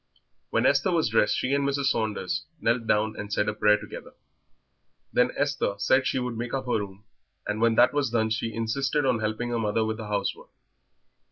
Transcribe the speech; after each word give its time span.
When 0.49 0.65
Esther 0.65 0.89
was 0.91 1.09
dressed, 1.09 1.37
she 1.37 1.53
and 1.53 1.63
Mrs. 1.63 1.91
Saunders 1.91 2.45
knelt 2.59 2.87
down 2.87 3.15
and 3.15 3.31
said 3.31 3.47
a 3.47 3.53
prayer 3.53 3.77
together. 3.77 4.13
Then 5.13 5.29
Esther 5.37 5.75
said 5.77 6.07
she 6.07 6.17
would 6.17 6.35
make 6.35 6.55
up 6.55 6.65
her 6.65 6.79
room, 6.79 7.03
and 7.47 7.61
when 7.61 7.75
that 7.75 7.93
was 7.93 8.09
done 8.09 8.31
she 8.31 8.51
insisted 8.51 9.05
on 9.05 9.19
helping 9.19 9.49
her 9.49 9.59
mother 9.59 9.85
with 9.85 9.97
the 9.97 10.07
housework. 10.07 10.49